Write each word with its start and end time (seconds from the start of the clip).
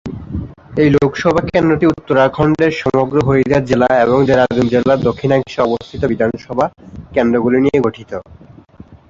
এই 0.81 0.89
লোকসভা 0.95 1.41
কেন্দ্রটি 1.49 1.85
উত্তরাখণ্ডের 1.87 2.71
সমগ্র 2.81 3.15
হরিদ্বার 3.27 3.63
জেলা 3.65 3.87
এবং 4.05 4.17
দেরাদুন 4.27 4.65
জেলার 4.73 4.99
দক্ষিণাংশে 5.07 5.59
অবস্থিত 5.61 6.01
বিধানসভা 6.11 6.65
কেন্দ্রগুলি 7.15 7.57
নিয়ে 7.61 7.79
গঠিত। 7.85 8.11